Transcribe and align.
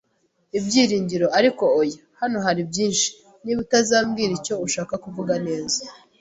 ibyiringiro! 0.57 1.27
Ariko 1.39 1.63
oya, 1.79 1.99
hano 2.21 2.37
haribyinshi. 2.45 3.09
Niba 3.43 3.59
utazambwira 3.65 4.31
icyo 4.39 4.53
ushaka 4.65 4.93
kuvuga 5.03 5.33
neza, 5.47 5.79